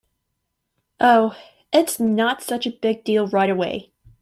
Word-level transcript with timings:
Oh, 0.99 1.35
it’s 1.71 1.99
not 1.99 2.41
such 2.41 2.65
a 2.65 2.71
big 2.71 3.03
deal 3.03 3.27
right 3.27 3.51
away. 3.51 3.91